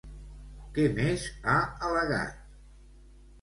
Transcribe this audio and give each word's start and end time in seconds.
Què 0.77 0.85
més 0.99 1.25
ha 1.51 1.59
al·legat? 1.91 2.41